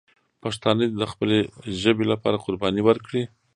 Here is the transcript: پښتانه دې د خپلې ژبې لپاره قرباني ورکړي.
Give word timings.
پښتانه 0.43 0.83
دې 0.89 0.95
د 1.01 1.03
خپلې 1.11 1.39
ژبې 1.81 2.05
لپاره 2.11 2.41
قرباني 2.45 2.81
ورکړي. 2.85 3.23